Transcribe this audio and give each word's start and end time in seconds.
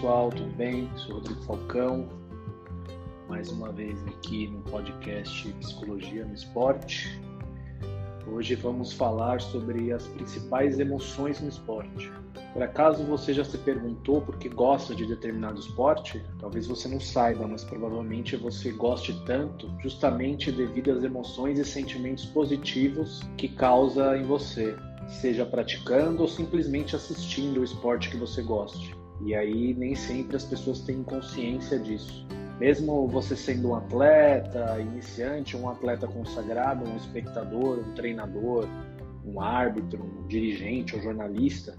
pessoal, 0.00 0.30
tudo 0.30 0.50
bem? 0.56 0.88
Sou 0.96 1.16
Rodrigo 1.16 1.42
Falcão, 1.42 2.08
mais 3.28 3.50
uma 3.50 3.70
vez 3.70 4.02
aqui 4.06 4.48
no 4.48 4.62
podcast 4.62 5.52
Psicologia 5.52 6.24
no 6.24 6.32
Esporte. 6.32 7.20
Hoje 8.26 8.54
vamos 8.54 8.94
falar 8.94 9.42
sobre 9.42 9.92
as 9.92 10.06
principais 10.06 10.80
emoções 10.80 11.38
no 11.42 11.50
esporte. 11.50 12.10
Por 12.54 12.62
acaso 12.62 13.04
você 13.04 13.34
já 13.34 13.44
se 13.44 13.58
perguntou 13.58 14.22
por 14.22 14.38
que 14.38 14.48
gosta 14.48 14.94
de 14.94 15.04
determinado 15.04 15.60
esporte? 15.60 16.24
Talvez 16.38 16.66
você 16.66 16.88
não 16.88 16.98
saiba, 16.98 17.46
mas 17.46 17.62
provavelmente 17.62 18.36
você 18.36 18.72
goste 18.72 19.12
tanto 19.26 19.70
justamente 19.82 20.50
devido 20.50 20.92
às 20.92 21.04
emoções 21.04 21.58
e 21.58 21.64
sentimentos 21.64 22.24
positivos 22.24 23.20
que 23.36 23.48
causa 23.48 24.16
em 24.16 24.22
você, 24.22 24.74
seja 25.20 25.44
praticando 25.44 26.22
ou 26.22 26.28
simplesmente 26.28 26.96
assistindo 26.96 27.60
o 27.60 27.64
esporte 27.64 28.08
que 28.08 28.16
você 28.16 28.40
goste. 28.40 28.98
E 29.24 29.34
aí 29.34 29.74
nem 29.74 29.94
sempre 29.94 30.36
as 30.36 30.44
pessoas 30.44 30.80
têm 30.80 31.02
consciência 31.02 31.78
disso. 31.78 32.26
Mesmo 32.58 33.06
você 33.08 33.34
sendo 33.34 33.70
um 33.70 33.74
atleta 33.74 34.78
iniciante, 34.80 35.56
um 35.56 35.68
atleta 35.68 36.06
consagrado, 36.06 36.88
um 36.88 36.96
espectador, 36.96 37.78
um 37.78 37.94
treinador, 37.94 38.66
um 39.24 39.40
árbitro, 39.40 40.02
um 40.02 40.26
dirigente 40.26 40.94
ou 40.94 41.02
jornalista, 41.02 41.74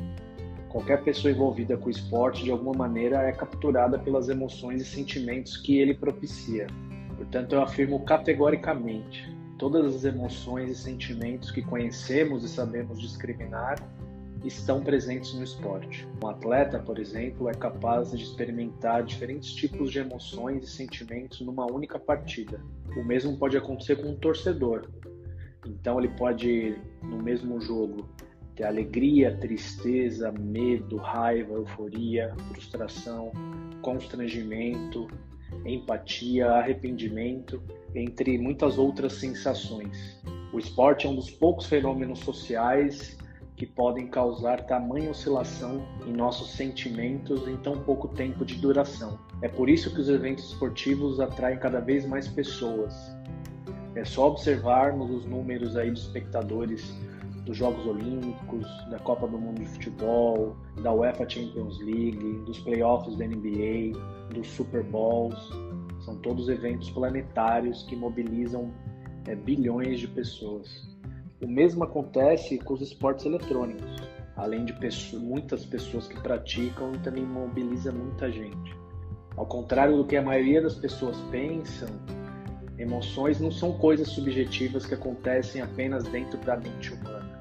qualquer 0.69 1.03
pessoa 1.03 1.31
envolvida 1.31 1.77
com 1.77 1.87
o 1.87 1.91
esporte 1.91 2.43
de 2.43 2.51
alguma 2.51 2.73
maneira 2.73 3.21
é 3.21 3.31
capturada 3.31 3.99
pelas 3.99 4.29
emoções 4.29 4.81
e 4.81 4.85
sentimentos 4.85 5.57
que 5.57 5.79
ele 5.79 5.93
propicia. 5.93 6.67
Portanto, 7.15 7.53
eu 7.53 7.61
afirmo 7.61 7.99
categoricamente: 7.99 9.29
todas 9.57 9.95
as 9.95 10.03
emoções 10.03 10.71
e 10.71 10.75
sentimentos 10.75 11.51
que 11.51 11.61
conhecemos 11.61 12.43
e 12.43 12.49
sabemos 12.49 12.99
discriminar 12.99 13.75
estão 14.43 14.83
presentes 14.83 15.33
no 15.33 15.43
esporte. 15.43 16.07
Um 16.23 16.27
atleta, 16.27 16.79
por 16.79 16.99
exemplo, 16.99 17.49
é 17.49 17.53
capaz 17.53 18.11
de 18.11 18.23
experimentar 18.23 19.03
diferentes 19.03 19.53
tipos 19.53 19.91
de 19.91 19.99
emoções 19.99 20.63
e 20.63 20.67
sentimentos 20.67 21.41
numa 21.41 21.65
única 21.65 21.99
partida. 21.99 22.59
O 22.97 23.03
mesmo 23.03 23.37
pode 23.37 23.57
acontecer 23.57 23.97
com 23.97 24.09
um 24.09 24.15
torcedor. 24.15 24.89
Então 25.65 25.99
ele 25.99 26.09
pode, 26.09 26.75
no 27.03 27.21
mesmo 27.21 27.61
jogo, 27.61 28.09
ter 28.55 28.63
alegria, 28.63 29.37
tristeza, 29.37 30.31
medo, 30.31 30.97
raiva, 30.97 31.53
euforia, 31.53 32.33
frustração, 32.49 33.31
constrangimento, 33.81 35.07
empatia, 35.65 36.47
arrependimento, 36.47 37.61
entre 37.93 38.37
muitas 38.37 38.77
outras 38.77 39.13
sensações. 39.13 40.19
O 40.51 40.59
esporte 40.59 41.05
é 41.05 41.09
um 41.09 41.15
dos 41.15 41.29
poucos 41.29 41.67
fenômenos 41.67 42.19
sociais 42.19 43.17
que 43.61 43.65
podem 43.67 44.07
causar 44.07 44.65
tamanha 44.65 45.11
oscilação 45.11 45.85
em 46.07 46.11
nossos 46.11 46.49
sentimentos 46.53 47.47
em 47.47 47.55
tão 47.57 47.77
pouco 47.77 48.07
tempo 48.07 48.43
de 48.43 48.55
duração. 48.55 49.19
É 49.43 49.47
por 49.47 49.69
isso 49.69 49.93
que 49.93 50.01
os 50.01 50.09
eventos 50.09 50.45
esportivos 50.45 51.19
atraem 51.19 51.59
cada 51.59 51.79
vez 51.79 52.03
mais 52.07 52.27
pessoas. 52.27 52.91
É 53.93 54.03
só 54.03 54.29
observarmos 54.29 55.11
os 55.11 55.27
números 55.27 55.77
aí 55.77 55.91
de 55.91 55.99
espectadores 55.99 56.91
dos 57.45 57.55
Jogos 57.55 57.85
Olímpicos, 57.85 58.65
da 58.89 58.97
Copa 58.97 59.27
do 59.27 59.37
Mundo 59.37 59.59
de 59.59 59.67
Futebol, 59.67 60.55
da 60.81 60.91
UEFA 60.91 61.29
Champions 61.29 61.77
League, 61.81 62.41
dos 62.47 62.57
playoffs 62.61 63.15
da 63.15 63.27
NBA, 63.27 63.95
dos 64.33 64.47
Super 64.47 64.83
Bowls. 64.85 65.37
São 65.99 66.15
todos 66.15 66.49
eventos 66.49 66.89
planetários 66.89 67.83
que 67.83 67.95
mobilizam 67.95 68.73
é, 69.27 69.35
bilhões 69.35 69.99
de 69.99 70.07
pessoas. 70.07 70.90
O 71.41 71.47
mesmo 71.47 71.83
acontece 71.83 72.59
com 72.59 72.75
os 72.75 72.81
esportes 72.81 73.25
eletrônicos. 73.25 73.95
Além 74.35 74.63
de 74.63 74.73
pessoas, 74.73 75.21
muitas 75.21 75.65
pessoas 75.65 76.07
que 76.07 76.19
praticam, 76.21 76.91
também 77.03 77.25
mobiliza 77.25 77.91
muita 77.91 78.31
gente. 78.31 78.75
Ao 79.35 79.45
contrário 79.45 79.97
do 79.97 80.05
que 80.05 80.15
a 80.15 80.21
maioria 80.21 80.61
das 80.61 80.75
pessoas 80.75 81.17
pensam, 81.31 81.89
emoções 82.77 83.39
não 83.39 83.51
são 83.51 83.73
coisas 83.77 84.09
subjetivas 84.09 84.85
que 84.85 84.93
acontecem 84.93 85.61
apenas 85.61 86.03
dentro 86.03 86.37
da 86.41 86.57
mente 86.57 86.93
humana. 86.93 87.39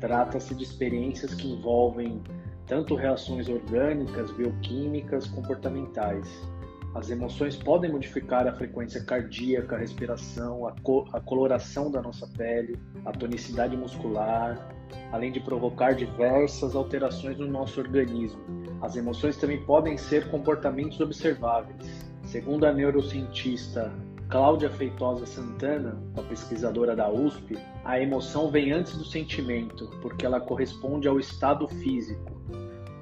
Trata-se 0.00 0.54
de 0.54 0.64
experiências 0.64 1.34
que 1.34 1.48
envolvem 1.52 2.22
tanto 2.66 2.94
reações 2.94 3.48
orgânicas, 3.48 4.30
bioquímicas, 4.32 5.26
comportamentais 5.26 6.26
as 6.94 7.10
emoções 7.10 7.56
podem 7.56 7.90
modificar 7.90 8.46
a 8.46 8.52
frequência 8.52 9.02
cardíaca, 9.02 9.76
a 9.76 9.78
respiração, 9.78 10.66
a, 10.66 10.72
co 10.82 11.06
a 11.12 11.20
coloração 11.20 11.90
da 11.90 12.02
nossa 12.02 12.26
pele, 12.26 12.78
a 13.04 13.12
tonicidade 13.12 13.76
muscular, 13.76 14.68
além 15.10 15.32
de 15.32 15.40
provocar 15.40 15.94
diversas 15.94 16.76
alterações 16.76 17.38
no 17.38 17.46
nosso 17.46 17.80
organismo. 17.80 18.40
As 18.82 18.94
emoções 18.94 19.36
também 19.36 19.64
podem 19.64 19.96
ser 19.96 20.28
comportamentos 20.30 21.00
observáveis. 21.00 22.12
Segundo 22.24 22.64
a 22.64 22.72
neurocientista 22.72 23.92
Cláudia 24.28 24.70
Feitosa 24.70 25.24
Santana, 25.24 25.98
a 26.16 26.22
pesquisadora 26.22 26.94
da 26.94 27.10
USP, 27.10 27.58
a 27.84 28.00
emoção 28.00 28.50
vem 28.50 28.70
antes 28.70 28.96
do 28.96 29.04
sentimento, 29.04 29.88
porque 30.02 30.26
ela 30.26 30.40
corresponde 30.40 31.08
ao 31.08 31.18
estado 31.18 31.66
físico. 31.68 32.32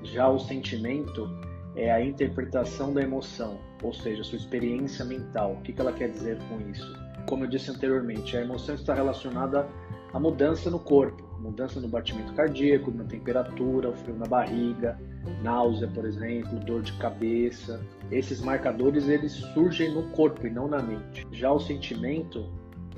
Já 0.03 0.28
o 0.28 0.39
sentimento 0.39 1.28
é 1.76 1.91
a 1.91 2.04
interpretação 2.04 2.92
da 2.92 3.03
emoção, 3.03 3.58
ou 3.82 3.92
seja, 3.92 4.25
sua 4.25 4.38
experiência 4.38 5.04
mental. 5.04 5.53
O 5.53 5.62
que 5.62 5.78
ela 5.81 5.92
quer 5.92 6.08
dizer 6.08 6.38
com 6.48 6.60
isso? 6.70 6.97
Como 7.28 7.44
eu 7.44 7.48
disse 7.48 7.70
anteriormente, 7.70 8.36
a 8.36 8.41
emoção 8.41 8.75
está 8.75 8.94
relacionada 8.94 9.69
à 10.12 10.19
mudança 10.19 10.70
no 10.70 10.78
corpo, 10.78 11.22
mudança 11.38 11.80
no 11.80 11.88
batimento 11.88 12.32
cardíaco, 12.34 12.91
na 12.91 13.04
temperatura, 13.04 13.88
o 13.88 13.94
frio 13.94 14.16
na 14.16 14.26
barriga, 14.26 14.98
náusea, 15.42 15.88
por 15.88 16.04
exemplo, 16.04 16.59
dor 16.60 16.82
de 16.82 16.92
cabeça. 16.94 17.80
Esses 18.10 18.41
marcadores 18.41 19.09
eles 19.09 19.32
surgem 19.32 19.94
no 19.94 20.04
corpo 20.10 20.47
e 20.47 20.50
não 20.50 20.69
na 20.69 20.82
mente. 20.82 21.26
Já 21.30 21.53
o 21.53 21.60
sentimento 21.60 22.50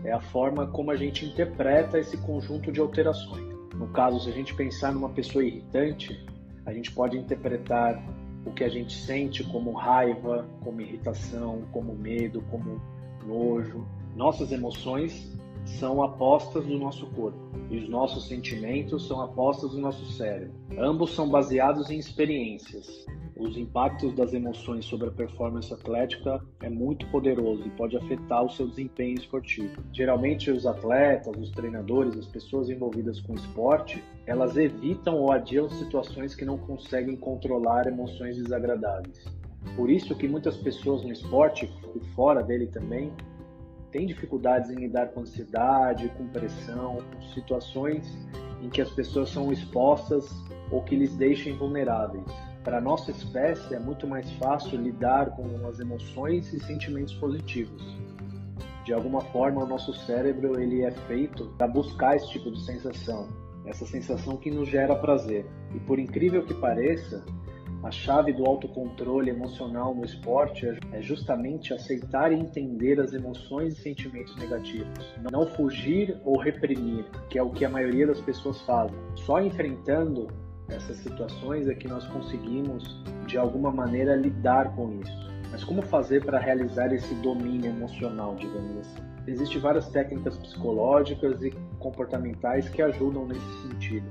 é 0.04 0.12
a 0.12 0.20
forma 0.20 0.66
como 0.66 0.90
a 0.90 0.96
gente 0.96 1.24
interpreta 1.24 1.98
esse 1.98 2.16
conjunto 2.16 2.72
de 2.72 2.80
alterações. 2.80 3.52
No 3.74 3.88
caso, 3.88 4.20
se 4.20 4.28
a 4.28 4.32
gente 4.32 4.54
pensar 4.54 4.92
numa 4.92 5.10
pessoa 5.10 5.44
irritante, 5.44 6.24
a 6.66 6.72
gente 6.72 6.92
pode 6.92 7.18
interpretar 7.18 8.02
o 8.44 8.52
que 8.52 8.64
a 8.64 8.68
gente 8.68 8.92
sente 8.92 9.44
como 9.44 9.72
raiva, 9.72 10.48
como 10.62 10.80
irritação, 10.80 11.62
como 11.72 11.94
medo, 11.94 12.42
como 12.50 12.80
nojo. 13.26 13.86
Nossas 14.16 14.52
emoções 14.52 15.32
são 15.64 16.02
apostas 16.02 16.66
do 16.66 16.78
nosso 16.78 17.06
corpo 17.06 17.38
e 17.70 17.78
os 17.78 17.88
nossos 17.88 18.26
sentimentos 18.26 19.06
são 19.06 19.20
apostas 19.20 19.70
do 19.70 19.78
nosso 19.78 20.04
cérebro. 20.12 20.52
Ambos 20.78 21.14
são 21.14 21.28
baseados 21.28 21.90
em 21.90 21.98
experiências. 21.98 23.06
Os 23.36 23.56
impactos 23.56 24.14
das 24.14 24.34
emoções 24.34 24.84
sobre 24.84 25.08
a 25.08 25.10
performance 25.10 25.72
atlética 25.72 26.40
é 26.60 26.68
muito 26.68 27.06
poderoso 27.06 27.66
e 27.66 27.70
pode 27.70 27.96
afetar 27.96 28.44
o 28.44 28.50
seu 28.50 28.68
desempenho 28.68 29.14
esportivo. 29.14 29.82
Geralmente 29.92 30.50
os 30.50 30.66
atletas, 30.66 31.34
os 31.38 31.50
treinadores, 31.50 32.16
as 32.16 32.26
pessoas 32.26 32.68
envolvidas 32.68 33.20
com 33.20 33.34
esporte, 33.34 34.04
elas 34.26 34.56
evitam 34.56 35.16
ou 35.16 35.32
adiam 35.32 35.68
situações 35.70 36.34
que 36.34 36.44
não 36.44 36.58
conseguem 36.58 37.16
controlar 37.16 37.86
emoções 37.86 38.36
desagradáveis. 38.36 39.24
Por 39.76 39.90
isso 39.90 40.14
que 40.14 40.28
muitas 40.28 40.56
pessoas 40.58 41.02
no 41.02 41.10
esporte 41.10 41.72
e 41.96 42.00
fora 42.14 42.42
dele 42.42 42.66
também 42.66 43.12
têm 43.90 44.06
dificuldades 44.06 44.70
em 44.70 44.76
lidar 44.76 45.08
com 45.08 45.20
ansiedade, 45.20 46.08
com 46.16 46.26
pressão, 46.28 46.98
com 46.98 47.22
situações 47.34 48.06
em 48.62 48.68
que 48.68 48.80
as 48.80 48.90
pessoas 48.90 49.30
são 49.30 49.50
expostas 49.50 50.30
ou 50.70 50.82
que 50.82 50.96
lhes 50.96 51.14
deixem 51.16 51.56
vulneráveis. 51.56 52.51
Para 52.64 52.80
nossa 52.80 53.10
espécie 53.10 53.74
é 53.74 53.78
muito 53.78 54.06
mais 54.06 54.30
fácil 54.34 54.80
lidar 54.80 55.30
com 55.30 55.66
as 55.66 55.80
emoções 55.80 56.52
e 56.52 56.60
sentimentos 56.60 57.14
positivos. 57.14 57.82
De 58.84 58.92
alguma 58.92 59.20
forma, 59.20 59.64
o 59.64 59.66
nosso 59.66 59.92
cérebro 59.92 60.60
ele 60.60 60.82
é 60.82 60.90
feito 60.90 61.46
para 61.58 61.66
buscar 61.66 62.16
esse 62.16 62.28
tipo 62.30 62.50
de 62.50 62.64
sensação, 62.64 63.28
essa 63.66 63.84
sensação 63.84 64.36
que 64.36 64.50
nos 64.50 64.68
gera 64.68 64.94
prazer. 64.94 65.44
E 65.74 65.80
por 65.80 65.98
incrível 65.98 66.44
que 66.44 66.54
pareça, 66.54 67.24
a 67.82 67.90
chave 67.90 68.32
do 68.32 68.46
autocontrole 68.46 69.28
emocional 69.28 69.92
no 69.92 70.04
esporte 70.04 70.66
é 70.92 71.02
justamente 71.02 71.74
aceitar 71.74 72.30
e 72.30 72.36
entender 72.36 73.00
as 73.00 73.12
emoções 73.12 73.76
e 73.76 73.82
sentimentos 73.82 74.36
negativos. 74.36 75.12
Não 75.32 75.46
fugir 75.46 76.16
ou 76.24 76.38
reprimir, 76.38 77.04
que 77.28 77.38
é 77.38 77.42
o 77.42 77.50
que 77.50 77.64
a 77.64 77.68
maioria 77.68 78.06
das 78.06 78.20
pessoas 78.20 78.60
fazem. 78.60 78.96
Só 79.16 79.40
enfrentando 79.40 80.28
essas 80.72 80.96
situações 80.98 81.68
é 81.68 81.74
que 81.74 81.88
nós 81.88 82.06
conseguimos, 82.06 83.02
de 83.26 83.38
alguma 83.38 83.70
maneira, 83.70 84.14
lidar 84.16 84.74
com 84.74 85.00
isso. 85.00 85.32
Mas 85.50 85.62
como 85.62 85.82
fazer 85.82 86.24
para 86.24 86.38
realizar 86.38 86.92
esse 86.92 87.14
domínio 87.16 87.70
emocional, 87.70 88.34
digamos 88.36 88.78
assim? 88.78 89.02
Existem 89.26 89.60
várias 89.60 89.88
técnicas 89.90 90.36
psicológicas 90.38 91.42
e 91.42 91.50
comportamentais 91.78 92.68
que 92.68 92.82
ajudam 92.82 93.26
nesse 93.26 93.68
sentido. 93.68 94.06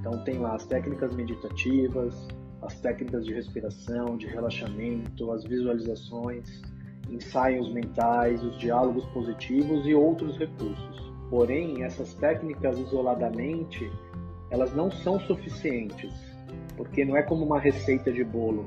Então 0.00 0.22
tem 0.24 0.38
lá 0.38 0.54
as 0.54 0.64
técnicas 0.66 1.14
meditativas, 1.14 2.28
as 2.62 2.80
técnicas 2.80 3.26
de 3.26 3.34
respiração, 3.34 4.16
de 4.16 4.26
relaxamento, 4.26 5.30
as 5.32 5.44
visualizações, 5.44 6.62
ensaios 7.10 7.70
mentais, 7.72 8.42
os 8.42 8.58
diálogos 8.58 9.04
positivos 9.06 9.86
e 9.86 9.94
outros 9.94 10.38
recursos. 10.38 11.12
Porém, 11.28 11.82
essas 11.82 12.14
técnicas 12.14 12.78
isoladamente, 12.78 13.90
elas 14.50 14.74
não 14.74 14.90
são 14.90 15.18
suficientes, 15.20 16.12
porque 16.76 17.04
não 17.04 17.16
é 17.16 17.22
como 17.22 17.44
uma 17.44 17.58
receita 17.58 18.12
de 18.12 18.24
bolo, 18.24 18.66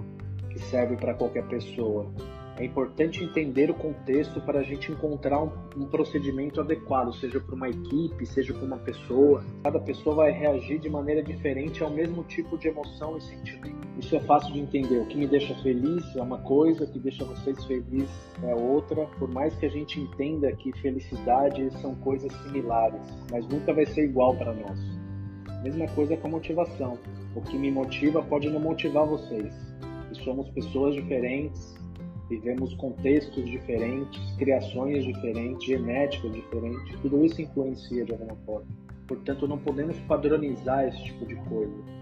que 0.49 0.59
serve 0.59 0.95
para 0.95 1.13
qualquer 1.13 1.47
pessoa. 1.47 2.11
É 2.59 2.65
importante 2.65 3.23
entender 3.23 3.69
o 3.69 3.73
contexto 3.75 4.41
para 4.41 4.61
a 4.61 4.63
gente 4.63 4.91
encontrar 4.91 5.43
um, 5.43 5.51
um 5.75 5.85
procedimento 5.85 6.59
adequado, 6.59 7.13
seja 7.13 7.39
para 7.39 7.53
uma 7.53 7.69
equipe, 7.69 8.25
seja 8.25 8.51
para 8.51 8.65
uma 8.65 8.79
pessoa. 8.79 9.43
Cada 9.63 9.79
pessoa 9.79 10.15
vai 10.15 10.31
reagir 10.31 10.79
de 10.79 10.89
maneira 10.89 11.21
diferente 11.21 11.83
ao 11.83 11.91
mesmo 11.91 12.23
tipo 12.23 12.57
de 12.57 12.67
emoção 12.67 13.15
e 13.15 13.21
sentimento. 13.21 13.87
Isso 13.99 14.15
é 14.15 14.19
fácil 14.21 14.53
de 14.53 14.59
entender. 14.59 14.97
O 14.97 15.05
que 15.05 15.15
me 15.15 15.27
deixa 15.27 15.53
feliz 15.61 16.03
é 16.15 16.21
uma 16.21 16.39
coisa, 16.39 16.85
o 16.85 16.91
que 16.91 16.97
deixa 16.97 17.23
vocês 17.25 17.63
felizes 17.65 18.09
é 18.41 18.55
outra. 18.55 19.05
Por 19.19 19.29
mais 19.29 19.55
que 19.55 19.67
a 19.67 19.69
gente 19.69 19.99
entenda 19.99 20.51
que 20.53 20.71
felicidade 20.79 21.69
são 21.79 21.93
coisas 21.93 22.31
similares, 22.41 23.01
mas 23.31 23.47
nunca 23.47 23.71
vai 23.71 23.85
ser 23.85 24.05
igual 24.05 24.35
para 24.35 24.51
nós. 24.51 24.96
Mesma 25.67 25.85
coisa 25.89 26.15
com 26.15 26.29
a 26.29 26.31
motivação. 26.31 26.97
O 27.35 27.41
que 27.41 27.57
me 27.57 27.69
motiva 27.69 28.23
pode 28.23 28.49
não 28.49 28.57
motivar 28.57 29.05
vocês. 29.05 29.53
E 30.09 30.23
somos 30.23 30.49
pessoas 30.51 30.95
diferentes, 30.95 31.75
vivemos 32.29 32.73
contextos 32.75 33.45
diferentes, 33.45 34.17
criações 34.37 35.03
diferentes, 35.03 35.67
genética 35.67 36.29
diferente, 36.29 36.97
tudo 37.01 37.25
isso 37.25 37.41
influencia 37.41 38.05
de 38.05 38.13
alguma 38.13 38.37
forma. 38.45 38.65
Portanto, 39.09 39.45
não 39.45 39.57
podemos 39.57 39.99
padronizar 40.07 40.87
esse 40.87 41.03
tipo 41.03 41.25
de 41.25 41.35
coisa. 41.49 41.96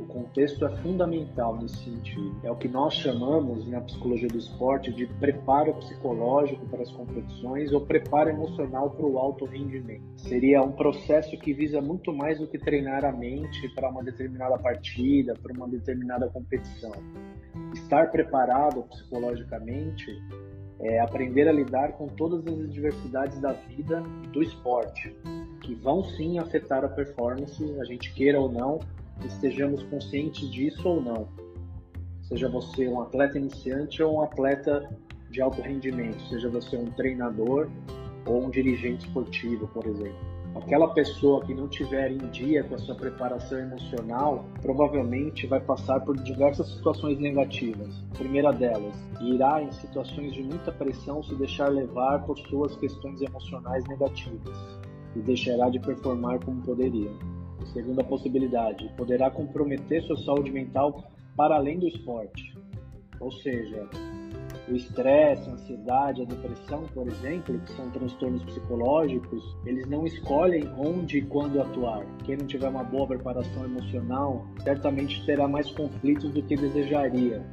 O 0.00 0.06
contexto 0.06 0.64
é 0.64 0.76
fundamental 0.78 1.56
nesse 1.56 1.76
sentido. 1.84 2.34
É 2.42 2.50
o 2.50 2.56
que 2.56 2.68
nós 2.68 2.94
chamamos 2.94 3.68
na 3.68 3.80
psicologia 3.80 4.28
do 4.28 4.38
esporte 4.38 4.92
de 4.92 5.06
preparo 5.06 5.74
psicológico 5.74 6.66
para 6.66 6.82
as 6.82 6.90
competições 6.90 7.72
ou 7.72 7.82
preparo 7.82 8.30
emocional 8.30 8.90
para 8.90 9.06
o 9.06 9.18
alto 9.18 9.44
rendimento. 9.44 10.02
Seria 10.16 10.62
um 10.62 10.72
processo 10.72 11.36
que 11.38 11.52
visa 11.52 11.80
muito 11.80 12.12
mais 12.12 12.38
do 12.38 12.46
que 12.46 12.58
treinar 12.58 13.04
a 13.04 13.12
mente 13.12 13.68
para 13.74 13.90
uma 13.90 14.02
determinada 14.02 14.58
partida, 14.58 15.34
para 15.34 15.52
uma 15.52 15.68
determinada 15.68 16.28
competição 16.28 16.92
estar 17.74 18.10
preparado 18.10 18.82
psicologicamente 18.84 20.06
é 20.80 20.98
aprender 21.00 21.46
a 21.46 21.52
lidar 21.52 21.92
com 21.92 22.06
todas 22.06 22.46
as 22.46 22.60
adversidades 22.60 23.38
da 23.40 23.52
vida 23.52 24.02
e 24.24 24.28
do 24.28 24.42
esporte, 24.42 25.14
que 25.60 25.74
vão 25.74 26.02
sim 26.02 26.38
afetar 26.38 26.84
a 26.84 26.88
performance, 26.88 27.62
a 27.78 27.84
gente 27.84 28.14
queira 28.14 28.40
ou 28.40 28.50
não, 28.50 28.78
estejamos 29.26 29.82
conscientes 29.84 30.48
disso 30.50 30.88
ou 30.88 31.00
não. 31.00 31.28
Seja 32.22 32.48
você 32.48 32.88
um 32.88 33.00
atleta 33.00 33.38
iniciante 33.38 34.02
ou 34.02 34.16
um 34.16 34.22
atleta 34.22 34.88
de 35.30 35.40
alto 35.40 35.60
rendimento, 35.62 36.20
seja 36.28 36.48
você 36.48 36.76
um 36.76 36.86
treinador 36.86 37.68
ou 38.26 38.44
um 38.44 38.50
dirigente 38.50 39.06
esportivo, 39.06 39.66
por 39.68 39.86
exemplo. 39.86 40.30
Aquela 40.54 40.88
pessoa 40.92 41.44
que 41.44 41.54
não 41.54 41.68
tiver 41.68 42.10
em 42.10 42.18
dia 42.30 42.64
com 42.64 42.74
a 42.74 42.78
sua 42.78 42.96
preparação 42.96 43.58
emocional 43.58 44.44
provavelmente 44.60 45.46
vai 45.46 45.60
passar 45.60 46.00
por 46.00 46.16
diversas 46.16 46.68
situações 46.74 47.18
negativas. 47.20 47.88
A 48.12 48.18
primeira 48.18 48.52
delas, 48.52 48.94
irá 49.20 49.62
em 49.62 49.70
situações 49.70 50.32
de 50.32 50.42
muita 50.42 50.72
pressão 50.72 51.22
se 51.22 51.36
deixar 51.36 51.68
levar 51.68 52.24
por 52.24 52.36
suas 52.38 52.76
questões 52.76 53.20
emocionais 53.22 53.86
negativas 53.86 54.80
e 55.14 55.20
deixará 55.20 55.68
de 55.68 55.78
performar 55.78 56.44
como 56.44 56.60
poderia. 56.62 57.10
Segunda 57.66 58.02
possibilidade, 58.02 58.90
poderá 58.96 59.30
comprometer 59.30 60.02
sua 60.02 60.16
saúde 60.16 60.50
mental 60.50 61.04
para 61.36 61.56
além 61.56 61.78
do 61.78 61.86
esporte. 61.86 62.54
Ou 63.20 63.30
seja, 63.30 63.88
o 64.68 64.74
estresse, 64.74 65.48
a 65.48 65.52
ansiedade, 65.52 66.22
a 66.22 66.24
depressão, 66.24 66.84
por 66.94 67.06
exemplo, 67.06 67.58
que 67.58 67.72
são 67.72 67.90
transtornos 67.90 68.42
psicológicos, 68.44 69.42
eles 69.66 69.86
não 69.88 70.06
escolhem 70.06 70.68
onde 70.78 71.18
e 71.18 71.22
quando 71.22 71.60
atuar. 71.60 72.06
Quem 72.24 72.36
não 72.36 72.46
tiver 72.46 72.68
uma 72.68 72.84
boa 72.84 73.06
preparação 73.06 73.64
emocional 73.64 74.46
certamente 74.62 75.24
terá 75.26 75.48
mais 75.48 75.70
conflitos 75.70 76.30
do 76.32 76.42
que 76.42 76.56
desejaria 76.56 77.44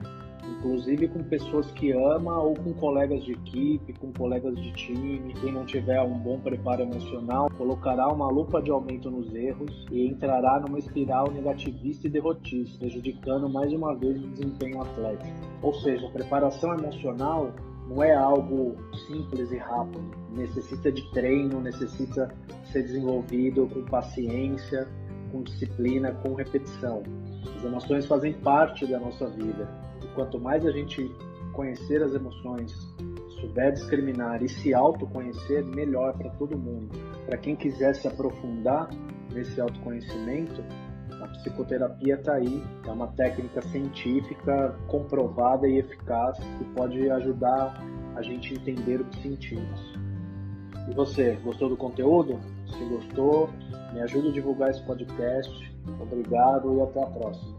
inclusive 0.47 1.07
com 1.09 1.23
pessoas 1.23 1.69
que 1.71 1.91
ama 1.91 2.41
ou 2.41 2.53
com 2.53 2.73
colegas 2.73 3.23
de 3.23 3.33
equipe, 3.33 3.93
com 3.93 4.11
colegas 4.13 4.55
de 4.55 4.71
time. 4.73 5.33
Quem 5.41 5.51
não 5.51 5.65
tiver 5.65 6.01
um 6.01 6.17
bom 6.17 6.39
preparo 6.39 6.83
emocional 6.83 7.49
colocará 7.57 8.07
uma 8.07 8.29
lupa 8.29 8.61
de 8.61 8.71
aumento 8.71 9.09
nos 9.11 9.33
erros 9.33 9.85
e 9.91 10.07
entrará 10.07 10.59
numa 10.59 10.79
espiral 10.79 11.31
negativista 11.31 12.07
e 12.07 12.09
derrotista, 12.09 12.79
prejudicando 12.79 13.49
mais 13.49 13.71
uma 13.73 13.95
vez 13.95 14.23
o 14.23 14.27
desempenho 14.27 14.81
atlético. 14.81 15.33
Ou 15.61 15.73
seja, 15.73 16.07
a 16.07 16.11
preparação 16.11 16.73
emocional 16.73 17.53
não 17.89 18.03
é 18.03 18.13
algo 18.13 18.75
simples 19.07 19.51
e 19.51 19.57
rápido. 19.57 20.11
Necessita 20.31 20.91
de 20.91 21.09
treino, 21.11 21.61
necessita 21.61 22.33
ser 22.71 22.83
desenvolvido 22.83 23.67
com 23.67 23.83
paciência, 23.85 24.87
com 25.31 25.41
disciplina, 25.41 26.11
com 26.11 26.33
repetição. 26.33 27.03
As 27.55 27.63
emoções 27.63 28.05
fazem 28.05 28.33
parte 28.33 28.85
da 28.85 28.99
nossa 28.99 29.27
vida 29.29 29.86
quanto 30.17 30.39
mais 30.39 30.65
a 30.65 30.71
gente 30.71 31.15
conhecer 31.53 32.01
as 32.01 32.11
emoções, 32.15 32.73
souber 33.39 33.71
discriminar 33.71 34.41
e 34.41 34.49
se 34.49 34.73
autoconhecer, 34.73 35.63
melhor 35.63 36.17
para 36.17 36.31
todo 36.31 36.57
mundo. 36.57 36.89
Para 37.27 37.37
quem 37.37 37.55
quiser 37.55 37.93
se 37.93 38.07
aprofundar 38.07 38.89
nesse 39.31 39.61
autoconhecimento, 39.61 40.63
a 41.21 41.27
psicoterapia 41.27 42.15
está 42.15 42.33
aí, 42.33 42.63
é 42.83 42.91
uma 42.91 43.07
técnica 43.09 43.61
científica 43.61 44.75
comprovada 44.87 45.67
e 45.67 45.77
eficaz 45.77 46.39
que 46.57 46.65
pode 46.75 47.07
ajudar 47.11 47.79
a 48.15 48.21
gente 48.23 48.53
a 48.53 48.57
entender 48.57 49.01
o 49.01 49.05
que 49.05 49.21
sentimos. 49.21 49.93
E 50.89 50.95
você, 50.95 51.33
gostou 51.43 51.69
do 51.69 51.77
conteúdo? 51.77 52.39
Se 52.65 52.83
gostou, 52.85 53.51
me 53.93 54.01
ajude 54.01 54.29
a 54.29 54.31
divulgar 54.31 54.71
esse 54.71 54.83
podcast. 54.83 55.77
Obrigado 56.01 56.75
e 56.75 56.81
até 56.81 57.03
a 57.03 57.07
próxima. 57.07 57.56